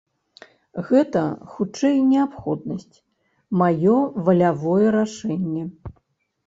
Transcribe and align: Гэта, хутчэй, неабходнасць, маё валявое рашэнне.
Гэта, 0.87 1.21
хутчэй, 1.57 2.01
неабходнасць, 2.13 2.97
маё 3.63 3.97
валявое 4.27 4.87
рашэнне. 4.99 5.63